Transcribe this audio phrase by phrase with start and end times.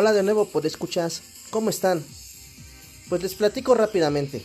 [0.00, 1.22] Hola de nuevo, por escuchas.
[1.50, 2.04] ¿Cómo están?
[3.08, 4.44] Pues les platico rápidamente.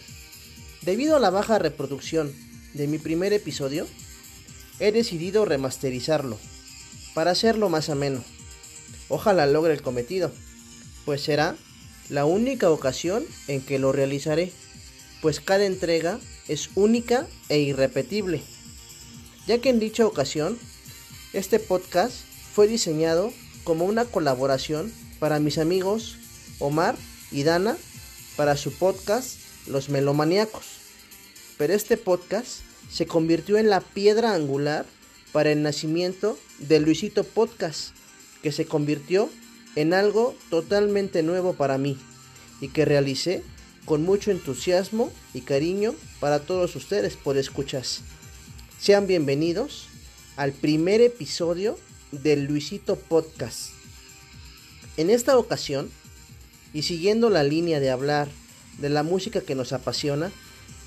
[0.82, 2.34] Debido a la baja reproducción
[2.74, 3.86] de mi primer episodio,
[4.80, 6.39] he decidido remasterizarlo
[7.14, 8.24] para hacerlo más ameno.
[9.10, 10.32] Ojalá logre el cometido,
[11.06, 11.56] pues será
[12.10, 14.52] la única ocasión en que lo realizaré,
[15.22, 18.42] pues cada entrega es única e irrepetible,
[19.46, 20.58] ya que en dicha ocasión
[21.32, 22.16] este podcast
[22.56, 23.32] fue diseñado
[23.64, 24.92] como una colaboración
[25.23, 26.18] para mis amigos
[26.59, 26.97] Omar
[27.32, 27.77] y Dana
[28.36, 29.37] para su podcast
[29.68, 30.65] Los Melomaníacos.
[31.57, 32.59] Pero este podcast
[32.91, 34.86] se convirtió en la piedra angular
[35.31, 37.95] para el nacimiento de Luisito Podcast,
[38.41, 39.30] que se convirtió
[39.77, 41.97] en algo totalmente nuevo para mí
[42.59, 43.43] y que realicé
[43.85, 48.02] con mucho entusiasmo y cariño para todos ustedes por escuchas.
[48.77, 49.87] Sean bienvenidos
[50.35, 51.80] al primer episodio
[52.11, 53.72] del Luisito Podcast.
[54.97, 55.89] En esta ocasión,
[56.73, 58.27] y siguiendo la línea de hablar
[58.77, 60.31] de la música que nos apasiona,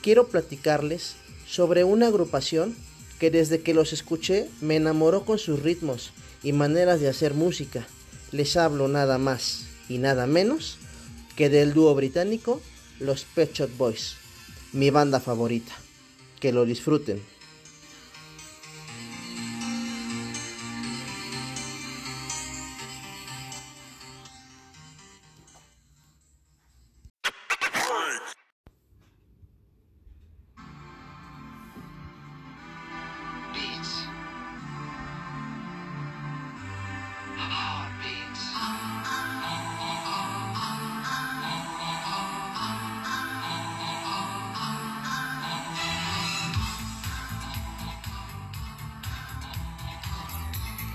[0.02, 2.76] quiero platicarles sobre una agrupación
[3.18, 6.12] que desde que los escuché me enamoró con sus ritmos
[6.42, 7.86] y maneras de hacer música.
[8.30, 10.78] Les hablo nada más y nada menos
[11.36, 12.60] que del dúo británico
[12.98, 14.16] Los Pet Shop Boys,
[14.72, 15.72] mi banda favorita.
[16.40, 17.22] Que lo disfruten.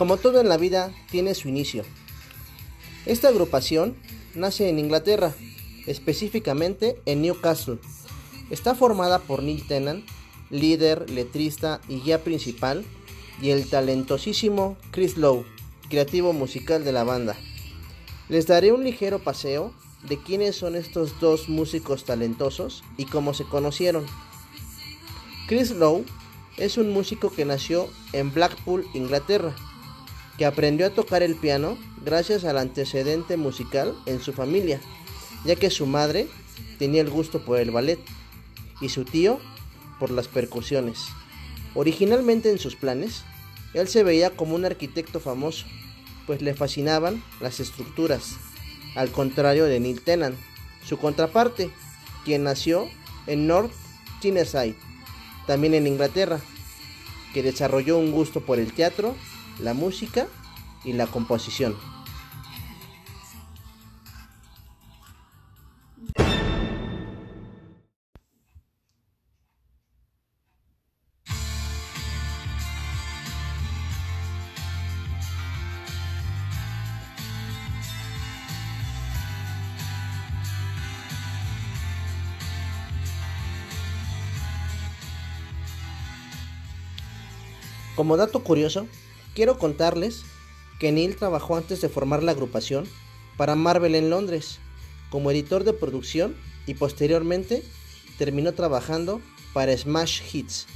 [0.01, 1.85] Como todo en la vida, tiene su inicio.
[3.05, 3.95] Esta agrupación
[4.33, 5.31] nace en Inglaterra,
[5.85, 7.77] específicamente en Newcastle.
[8.49, 10.03] Está formada por Neil Tennant,
[10.49, 12.83] líder, letrista y guía principal,
[13.43, 15.45] y el talentosísimo Chris Lowe,
[15.87, 17.37] creativo musical de la banda.
[18.27, 23.43] Les daré un ligero paseo de quiénes son estos dos músicos talentosos y cómo se
[23.43, 24.07] conocieron.
[25.47, 26.05] Chris Lowe
[26.57, 29.53] es un músico que nació en Blackpool, Inglaterra
[30.41, 34.81] que aprendió a tocar el piano gracias al antecedente musical en su familia,
[35.45, 36.27] ya que su madre
[36.79, 37.99] tenía el gusto por el ballet
[38.81, 39.39] y su tío
[39.99, 40.97] por las percusiones.
[41.75, 43.21] Originalmente en sus planes,
[43.75, 45.67] él se veía como un arquitecto famoso,
[46.25, 48.37] pues le fascinaban las estructuras,
[48.95, 50.35] al contrario de Neil Tennant,
[50.83, 51.69] su contraparte,
[52.25, 52.89] quien nació
[53.27, 53.71] en North
[54.21, 54.75] Tyneside,
[55.45, 56.39] también en Inglaterra,
[57.31, 59.15] que desarrolló un gusto por el teatro
[59.59, 60.27] la música
[60.83, 61.75] y la composición.
[88.01, 88.87] Como dato curioso,
[89.33, 90.23] quiero contarles
[90.79, 92.87] que Neil trabajó antes de formar la agrupación
[93.37, 94.59] para Marvel en Londres
[95.09, 97.63] como editor de producción y posteriormente
[98.17, 99.21] terminó trabajando
[99.53, 100.67] para Smash Hits,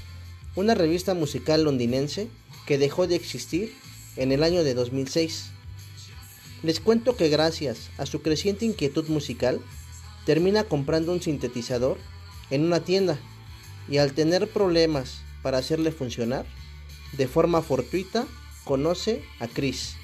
[0.55, 2.27] una revista musical londinense
[2.65, 3.73] que dejó de existir
[4.15, 5.51] en el año de 2006.
[6.63, 9.61] Les cuento que gracias a su creciente inquietud musical,
[10.25, 11.97] termina comprando un sintetizador
[12.49, 13.19] en una tienda
[13.87, 16.45] y al tener problemas para hacerle funcionar,
[17.13, 18.25] de forma fortuita
[18.65, 19.95] conoce a Chris,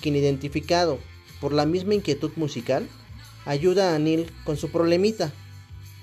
[0.00, 0.98] quien identificado
[1.40, 2.88] por la misma inquietud musical,
[3.44, 5.32] ayuda a Neil con su problemita.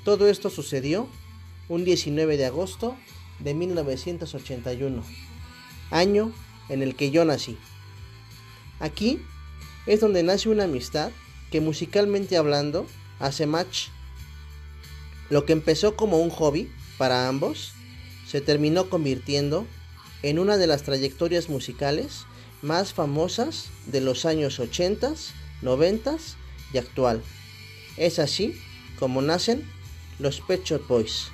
[0.04, 1.08] Todo esto sucedió
[1.70, 2.96] un 19 de agosto
[3.40, 5.04] de 1981,
[5.90, 6.31] año
[6.68, 7.58] en el que yo nací.
[8.80, 9.20] Aquí
[9.86, 11.12] es donde nace una amistad
[11.52, 12.86] que musicalmente hablando
[13.20, 13.88] hace match.
[15.30, 17.74] Lo que empezó como un hobby para ambos
[18.28, 19.66] se terminó convirtiendo
[20.24, 22.25] en una de las trayectorias musicales
[22.62, 25.13] más famosas de los años 80,
[25.62, 26.18] 90
[26.74, 27.21] y actual.
[27.98, 28.60] Es así
[29.00, 29.63] como nacen
[30.19, 31.31] los Pet Shop Boys.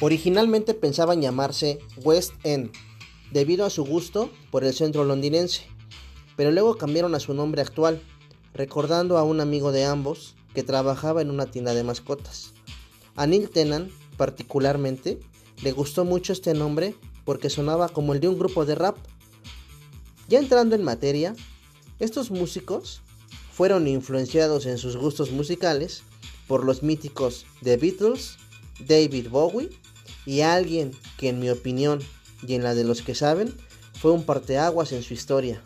[0.00, 2.70] Originalmente pensaban llamarse West End,
[3.32, 5.62] debido a su gusto por el centro londinense,
[6.36, 8.02] pero luego cambiaron a su nombre actual,
[8.52, 12.52] recordando a un amigo de ambos que trabajaba en una tienda de mascotas.
[13.14, 15.18] A Neil Tennant, particularmente,
[15.62, 16.94] le gustó mucho este nombre
[17.24, 18.98] porque sonaba como el de un grupo de rap.
[20.28, 21.34] Ya entrando en materia,
[22.00, 23.00] estos músicos
[23.50, 26.02] fueron influenciados en sus gustos musicales
[26.46, 28.36] por los míticos The Beatles,
[28.86, 29.70] David Bowie
[30.26, 32.00] y alguien que en mi opinión
[32.46, 33.54] y en la de los que saben
[33.98, 35.62] fue un parteaguas en su historia.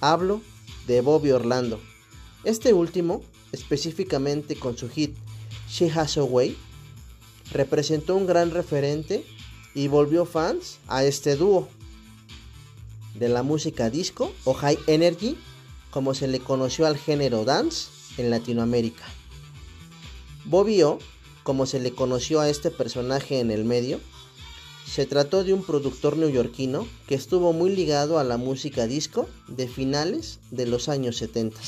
[0.00, 0.40] Hablo
[0.86, 1.78] de Bobby Orlando.
[2.42, 3.22] Este último,
[3.52, 5.16] específicamente con su hit
[5.68, 6.56] She Has a Way,
[7.52, 9.24] representó un gran referente
[9.74, 11.68] y volvió fans a este dúo
[13.14, 15.36] de la música disco o high energy
[15.90, 19.04] como se le conoció al género dance en Latinoamérica.
[20.44, 20.98] Bobby O,
[21.48, 24.00] como se le conoció a este personaje en el medio,
[24.86, 29.66] se trató de un productor neoyorquino que estuvo muy ligado a la música disco de
[29.66, 31.58] finales de los años 70.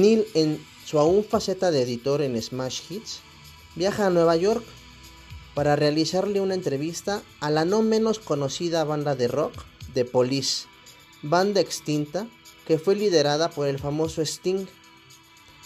[0.00, 3.20] Neil, en su aún faceta de editor en Smash Hits,
[3.74, 4.64] viaja a Nueva York
[5.54, 9.54] para realizarle una entrevista a la no menos conocida banda de rock
[9.94, 10.66] The Police,
[11.22, 12.28] banda extinta
[12.66, 14.66] que fue liderada por el famoso Sting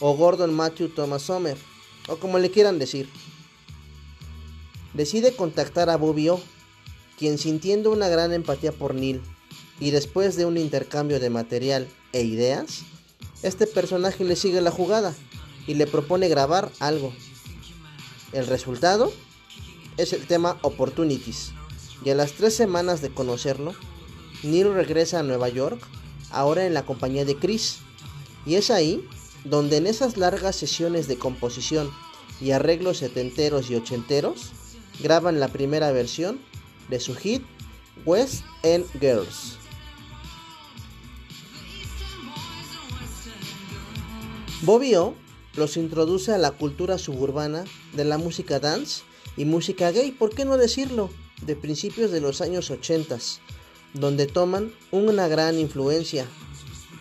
[0.00, 1.56] o Gordon Matthew Thomas Sommer,
[2.08, 3.08] o como le quieran decir.
[4.94, 6.40] Decide contactar a Bobby O,
[7.18, 9.20] quien sintiendo una gran empatía por Neil
[9.78, 12.82] y después de un intercambio de material e ideas,
[13.42, 15.14] este personaje le sigue la jugada
[15.66, 17.12] y le propone grabar algo.
[18.32, 19.12] El resultado
[19.96, 21.52] es el tema Opportunities.
[22.04, 23.74] Y a las tres semanas de conocerlo,
[24.42, 25.80] Neil regresa a Nueva York,
[26.30, 27.78] ahora en la compañía de Chris.
[28.46, 29.06] Y es ahí
[29.44, 31.90] donde en esas largas sesiones de composición
[32.40, 34.52] y arreglos setenteros y ochenteros,
[35.00, 36.40] graban la primera versión
[36.88, 37.42] de su hit
[38.04, 39.59] West End Girls.
[44.62, 45.14] Bobby O
[45.54, 47.64] los introduce a la cultura suburbana
[47.94, 49.02] de la música dance
[49.38, 51.08] y música gay, ¿por qué no decirlo?
[51.40, 53.18] De principios de los años 80,
[53.94, 56.26] donde toman una gran influencia,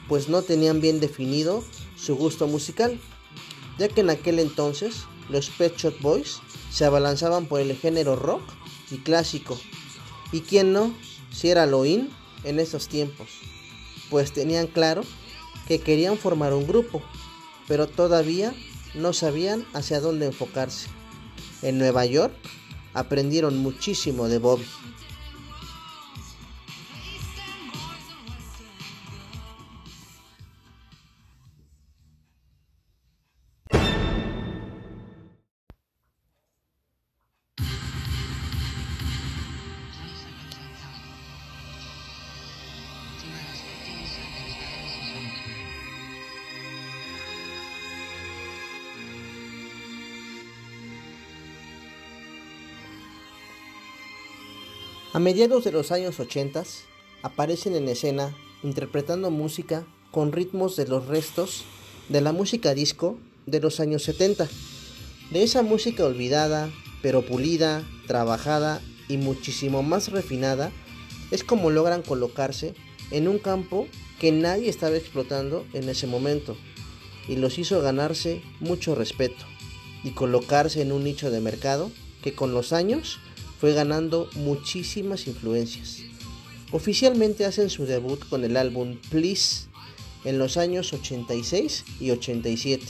[0.07, 1.61] pues no tenían bien definido
[1.97, 2.97] su gusto musical,
[3.77, 6.37] ya que en aquel entonces los Pet Shop Boys
[6.71, 8.43] se abalanzaban por el género rock
[8.89, 9.59] y clásico,
[10.31, 10.93] y quién no,
[11.29, 12.09] si era lo en
[12.45, 13.27] esos tiempos,
[14.09, 15.01] pues tenían claro
[15.67, 17.03] que querían formar un grupo
[17.69, 18.53] pero todavía
[18.95, 20.89] no sabían hacia dónde enfocarse.
[21.61, 22.33] En Nueva York
[22.93, 24.65] aprendieron muchísimo de Bobby.
[55.19, 56.63] A mediados de los años 80
[57.23, 58.33] aparecen en escena
[58.63, 61.65] interpretando música con ritmos de los restos
[62.07, 64.47] de la música disco de los años 70.
[65.31, 66.71] De esa música olvidada,
[67.01, 70.71] pero pulida, trabajada y muchísimo más refinada,
[71.31, 72.73] es como logran colocarse
[73.11, 73.87] en un campo
[74.21, 76.55] que nadie estaba explotando en ese momento
[77.27, 79.45] y los hizo ganarse mucho respeto
[80.01, 81.91] y colocarse en un nicho de mercado
[82.23, 83.19] que con los años
[83.59, 85.99] fue ganando muchísimas influencias.
[86.71, 89.67] Oficialmente hacen su debut con el álbum Please
[90.23, 92.85] en los años 86 y 87,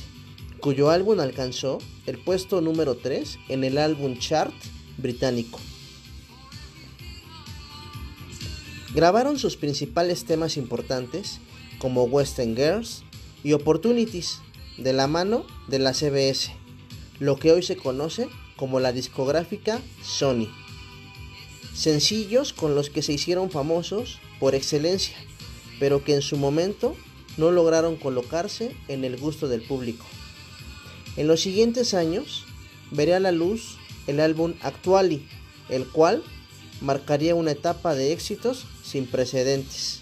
[0.59, 4.53] cuyo álbum alcanzó el puesto número 3 en el álbum chart
[4.97, 5.59] británico.
[8.93, 11.39] Grabaron sus principales temas importantes
[11.77, 13.03] como Western Girls
[13.43, 14.39] y Opportunities
[14.77, 16.51] de la mano de la CBS,
[17.19, 20.49] lo que hoy se conoce como la discográfica Sony.
[21.79, 25.15] Sencillos con los que se hicieron famosos por excelencia,
[25.79, 26.93] pero que en su momento
[27.37, 30.05] no lograron colocarse en el gusto del público.
[31.15, 32.43] En los siguientes años
[32.91, 35.25] vería a la luz el álbum Actuali,
[35.69, 36.21] el cual
[36.81, 40.01] marcaría una etapa de éxitos sin precedentes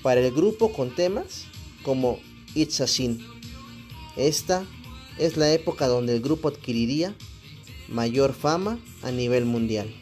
[0.00, 1.46] para el grupo con temas
[1.82, 2.20] como
[2.54, 3.26] It's a Sin.
[4.16, 4.64] Esta
[5.18, 7.16] es la época donde el grupo adquiriría
[7.88, 9.92] mayor fama a nivel mundial.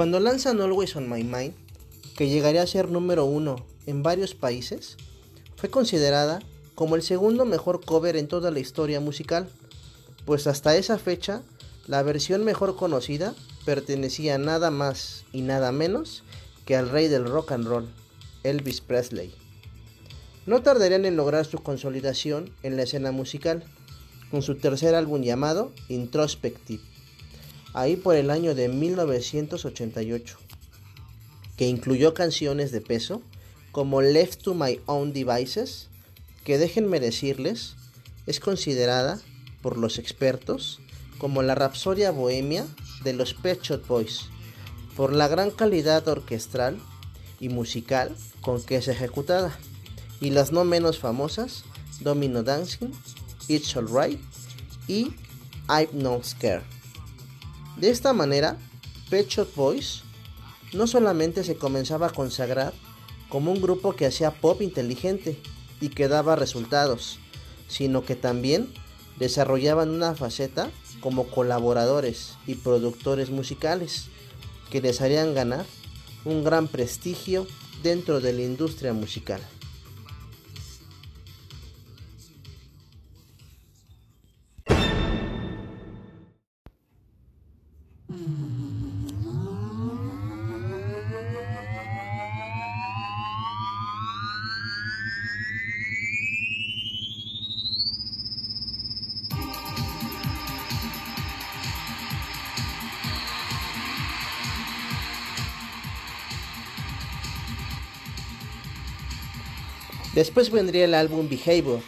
[0.00, 1.52] Cuando lanzan Always on My Mind,
[2.16, 4.96] que llegaría a ser número uno en varios países,
[5.56, 6.38] fue considerada
[6.74, 9.50] como el segundo mejor cover en toda la historia musical,
[10.24, 11.42] pues hasta esa fecha
[11.86, 13.34] la versión mejor conocida
[13.66, 16.24] pertenecía nada más y nada menos
[16.64, 17.86] que al rey del rock and roll,
[18.42, 19.34] Elvis Presley.
[20.46, 23.64] No tardarían en lograr su consolidación en la escena musical,
[24.30, 26.89] con su tercer álbum llamado Introspective
[27.72, 30.38] ahí por el año de 1988,
[31.56, 33.22] que incluyó canciones de peso
[33.72, 35.88] como Left to My Own Devices,
[36.44, 37.76] que déjenme decirles,
[38.26, 39.20] es considerada
[39.62, 40.80] por los expertos
[41.18, 42.66] como la rapsodia bohemia
[43.04, 44.26] de los Pet Shop Boys,
[44.96, 46.78] por la gran calidad orquestral
[47.38, 49.56] y musical con que es ejecutada,
[50.20, 51.64] y las no menos famosas
[52.00, 52.92] Domino Dancing,
[53.48, 54.20] It's Alright
[54.88, 55.12] y
[55.68, 56.79] I'm Not Scared.
[57.80, 58.58] De esta manera,
[59.08, 60.02] Pet Shop Boys
[60.74, 62.74] no solamente se comenzaba a consagrar
[63.30, 65.40] como un grupo que hacía pop inteligente
[65.80, 67.18] y que daba resultados,
[67.68, 68.70] sino que también
[69.18, 70.70] desarrollaban una faceta
[71.00, 74.08] como colaboradores y productores musicales
[74.70, 75.64] que les harían ganar
[76.26, 77.46] un gran prestigio
[77.82, 79.40] dentro de la industria musical.
[110.14, 111.80] Después vendría el álbum Behavior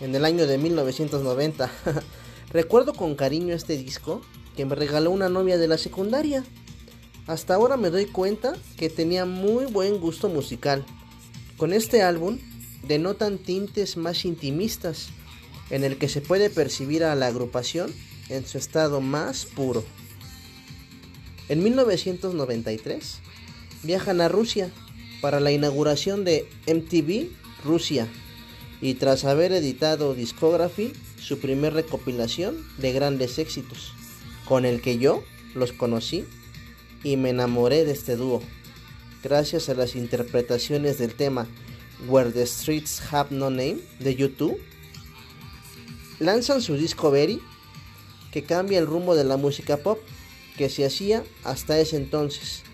[0.00, 1.70] en el año de 1990.
[2.52, 4.20] Recuerdo con cariño este disco
[4.56, 6.44] que me regaló una novia de la secundaria.
[7.26, 10.84] Hasta ahora me doy cuenta que tenía muy buen gusto musical.
[11.56, 12.38] Con este álbum
[12.86, 15.08] denotan tintes más intimistas,
[15.70, 17.92] en el que se puede percibir a la agrupación
[18.28, 19.84] en su estado más puro.
[21.48, 23.18] En 1993
[23.82, 24.70] viajan a Rusia
[25.20, 27.30] para la inauguración de MTV
[27.64, 28.08] Rusia
[28.80, 33.92] y tras haber editado Discography, su primer recopilación de grandes éxitos,
[34.50, 35.22] con el que yo
[35.54, 36.24] los conocí
[37.04, 38.42] y me enamoré de este dúo,
[39.22, 41.46] gracias a las interpretaciones del tema
[42.08, 44.60] Where the Streets Have No Name de YouTube.
[46.18, 47.40] Lanzan su disco Berry,
[48.32, 50.00] que cambia el rumbo de la música pop
[50.58, 52.64] que se hacía hasta ese entonces,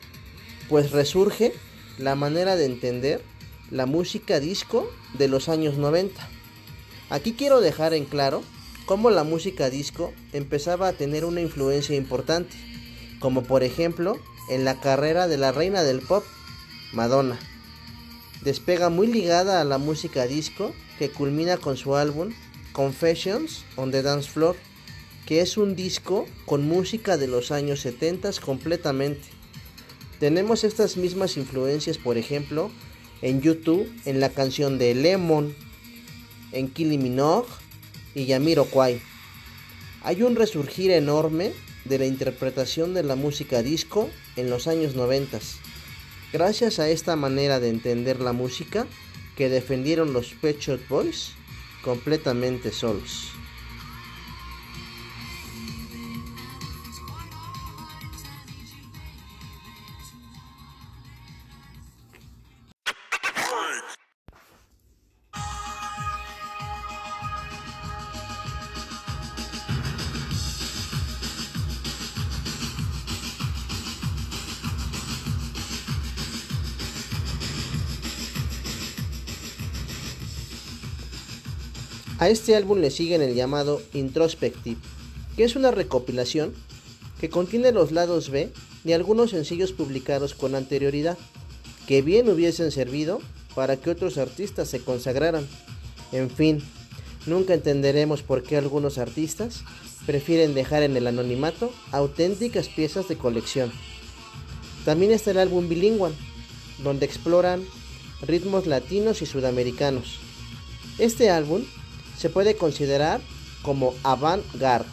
[0.71, 1.52] pues resurge
[1.99, 3.23] la manera de entender
[3.71, 6.26] la música disco de los años 90.
[7.11, 8.42] Aquí quiero dejar en claro
[8.87, 12.57] cómo la música disco empezaba a tener una influencia importante,
[13.21, 16.25] como por ejemplo en la carrera de la reina del pop,
[16.93, 17.38] Madonna.
[18.43, 22.33] Despega muy ligada a la música disco que culmina con su álbum
[22.73, 24.57] Confessions on the Dance Floor,
[25.26, 29.37] que es un disco con música de los años 70 completamente
[30.19, 32.71] tenemos estas mismas influencias, por ejemplo,
[33.21, 35.55] en YouTube, en la canción de Lemon,
[36.52, 36.99] en Kylie
[38.16, 39.00] y Yamiroquai.
[40.02, 41.52] Hay un resurgir enorme
[41.85, 45.38] de la interpretación de la música disco en los años 90.
[46.32, 48.87] Gracias a esta manera de entender la música
[49.37, 51.32] que defendieron los Pet Shop Boys
[51.85, 53.32] completamente solos.
[82.26, 84.80] A este álbum le siguen el llamado Introspective,
[85.37, 86.54] que es una recopilación
[87.21, 88.52] que contiene los lados B
[88.83, 91.16] de algunos sencillos publicados con anterioridad,
[91.87, 93.21] que bien hubiesen servido
[93.54, 95.47] para que otros artistas se consagraran.
[96.11, 96.61] En fin,
[97.26, 99.62] nunca entenderemos por qué algunos artistas
[100.04, 103.71] prefieren dejar en el anonimato auténticas piezas de colección.
[104.85, 106.12] También está el álbum Bilingual,
[106.83, 107.62] donde exploran
[108.23, 110.18] ritmos latinos y sudamericanos.
[110.99, 111.62] Este álbum
[112.18, 113.20] se puede considerar
[113.62, 114.88] como avant-garde,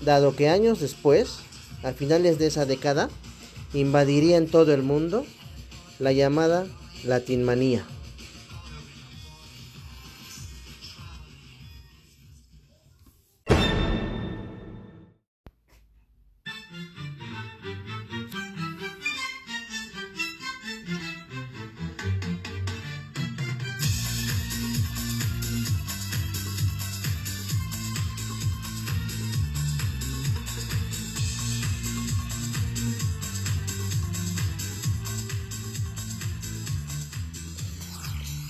[0.00, 1.36] dado que años después,
[1.82, 3.08] a finales de esa década,
[3.72, 5.24] invadiría en todo el mundo
[5.98, 6.66] la llamada
[7.04, 7.84] Latinmanía.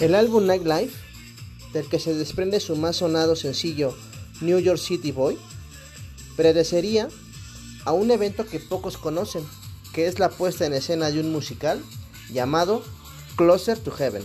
[0.04, 0.94] El álbum Nightlife,
[1.73, 3.96] del que se desprende su más sonado sencillo
[4.42, 5.38] New York City Boy,
[6.37, 7.08] predecería
[7.87, 9.42] a un evento que pocos conocen,
[9.94, 11.82] que es la puesta en escena de un musical
[12.30, 12.84] llamado
[13.37, 14.23] Closer to Heaven,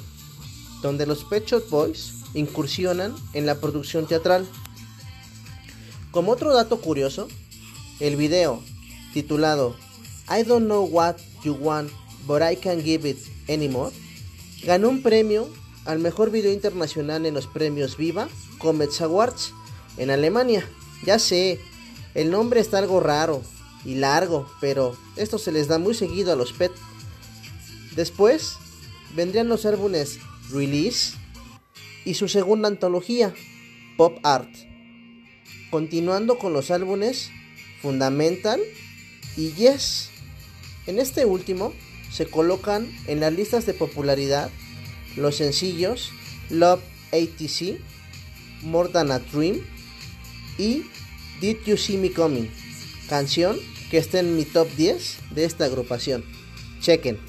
[0.81, 4.45] donde los Pet Shop Boys incursionan en la producción teatral.
[6.11, 7.29] Como otro dato curioso,
[8.01, 8.61] el video
[9.13, 9.77] titulado
[10.29, 11.89] I don't know what you want,
[12.27, 13.17] but I can give it
[13.47, 13.93] anymore
[14.63, 15.49] ganó un premio
[15.89, 18.29] al mejor video internacional en los premios Viva
[18.59, 19.53] Comets Awards
[19.97, 20.63] en Alemania.
[21.03, 21.59] Ya sé,
[22.13, 23.41] el nombre está algo raro
[23.83, 26.71] y largo, pero esto se les da muy seguido a los PET.
[27.95, 28.57] Después
[29.15, 30.19] vendrían los álbumes
[30.51, 31.17] Release
[32.05, 33.33] y su segunda antología,
[33.97, 34.53] Pop Art.
[35.71, 37.31] Continuando con los álbumes
[37.81, 38.61] Fundamental
[39.35, 40.11] y Yes.
[40.85, 41.73] En este último
[42.11, 44.51] se colocan en las listas de popularidad
[45.15, 46.11] los sencillos
[46.49, 47.79] Love ATC,
[48.63, 49.61] More Than a Dream
[50.57, 50.83] y
[51.41, 52.49] Did You See Me Coming,
[53.07, 53.57] canción
[53.89, 56.23] que está en mi top 10 de esta agrupación.
[56.81, 57.19] Chequen.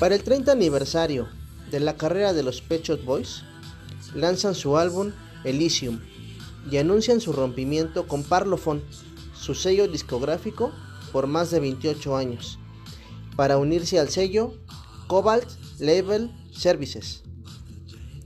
[0.00, 1.28] Para el 30 aniversario
[1.70, 3.42] de la carrera de los Pet Boys,
[4.14, 5.12] lanzan su álbum
[5.44, 6.00] Elysium
[6.70, 8.80] y anuncian su rompimiento con Parlophone,
[9.34, 10.72] su sello discográfico
[11.12, 12.58] por más de 28 años,
[13.36, 14.54] para unirse al sello
[15.06, 15.46] Cobalt
[15.78, 17.22] Label Services,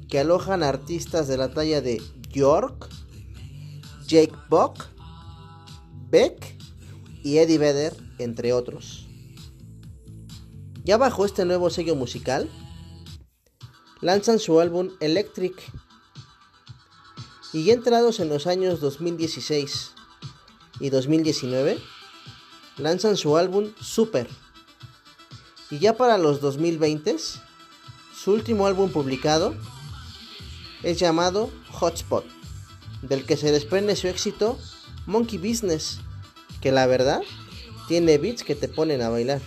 [0.09, 2.89] que alojan artistas de la talla de York,
[4.07, 4.85] Jake Buck,
[6.09, 6.57] Beck
[7.25, 9.04] y Eddie Vedder, entre otros.
[10.85, 12.51] Ya bajo este nuevo sello musical,
[14.03, 15.55] lanzan su álbum Electric
[17.55, 19.93] y ya entrados en los años 2016
[20.81, 21.79] y 2019,
[22.77, 24.29] lanzan su álbum Super.
[25.71, 27.17] Y ya para los 2020,
[28.15, 29.55] su último álbum publicado
[30.83, 32.27] es llamado Hotspot,
[33.01, 34.59] del que se desprende su éxito
[35.07, 36.01] Monkey Business,
[36.61, 37.23] que la verdad
[37.89, 39.41] tiene beats que te ponen a bailar.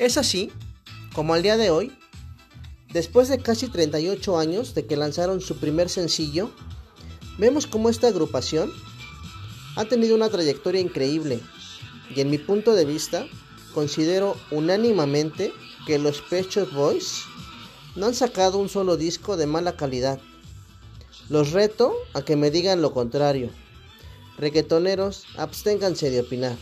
[0.00, 0.50] Es así
[1.14, 1.92] como al día de hoy,
[2.90, 6.50] después de casi 38 años de que lanzaron su primer sencillo,
[7.36, 8.72] vemos como esta agrupación
[9.76, 11.40] han tenido una trayectoria increíble
[12.16, 13.26] y en mi punto de vista
[13.74, 15.52] considero unánimamente
[15.86, 17.24] que los Pechos Boys
[17.94, 20.18] no han sacado un solo disco de mala calidad.
[21.28, 23.50] Los reto a que me digan lo contrario.
[24.38, 26.56] Reguetoneros, absténganse de opinar.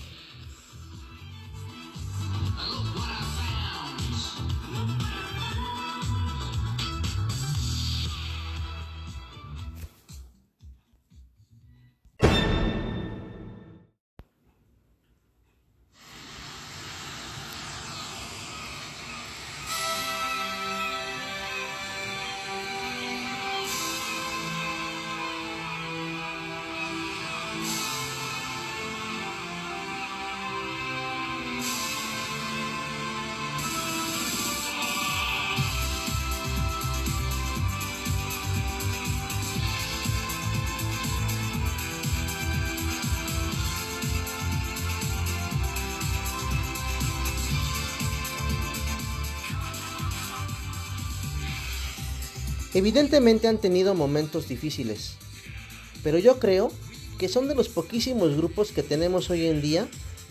[52.79, 55.15] Evidentemente han tenido momentos difíciles,
[56.05, 56.71] pero yo creo
[57.19, 59.89] que son de los poquísimos grupos que tenemos hoy en día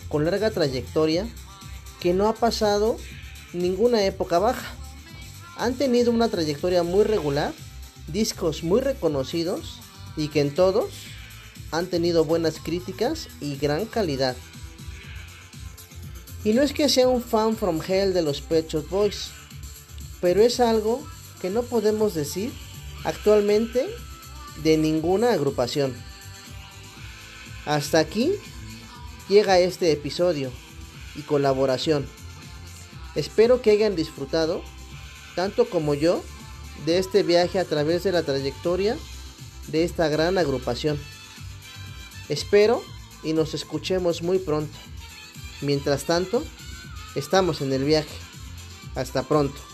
[0.08, 1.28] con larga trayectoria
[2.00, 2.96] que no ha pasado
[3.52, 4.74] ninguna época baja.
[5.58, 7.52] Han tenido una trayectoria muy regular,
[8.06, 9.80] discos muy reconocidos
[10.16, 10.88] y que en todos
[11.70, 14.36] han tenido buenas críticas y gran calidad.
[16.44, 19.32] Y no es que sea un fan from hell de los Pet Shop Boys,
[20.22, 21.06] pero es algo
[21.40, 22.52] que no podemos decir
[23.04, 23.86] actualmente
[24.62, 25.94] de ninguna agrupación.
[27.64, 28.32] Hasta aquí
[29.28, 30.50] llega este episodio
[31.14, 32.06] y colaboración.
[33.14, 34.62] Espero que hayan disfrutado,
[35.34, 36.22] tanto como yo,
[36.86, 38.96] de este viaje a través de la trayectoria
[39.66, 40.98] de esta gran agrupación.
[42.28, 42.82] Espero
[43.22, 44.76] y nos escuchemos muy pronto.
[45.60, 46.44] Mientras tanto,
[47.14, 48.14] estamos en el viaje.
[48.94, 49.67] Hasta pronto.